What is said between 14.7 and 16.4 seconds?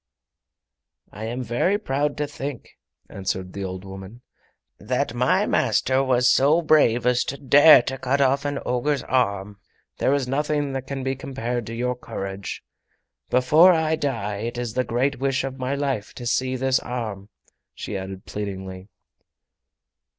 the great wish of my life to